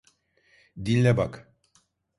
Dinle 0.77 1.17
bak… 1.17 1.47